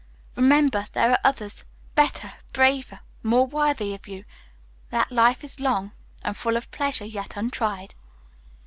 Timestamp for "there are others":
0.93-1.63